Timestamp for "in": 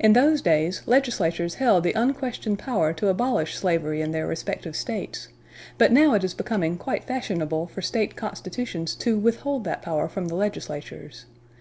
0.00-0.14, 4.02-4.10